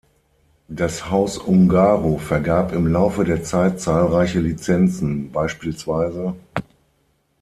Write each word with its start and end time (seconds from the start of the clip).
Das 0.67 1.11
Haus 1.11 1.37
Ungaro 1.37 2.17
vergab 2.17 2.71
im 2.71 2.87
Laufe 2.87 3.23
der 3.23 3.43
Zeit 3.43 3.79
zahlreiche 3.79 4.39
Lizenzen 4.39 5.31
bspw. 5.31 6.33